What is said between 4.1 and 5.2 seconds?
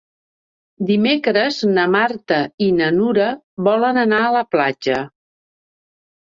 a la platja.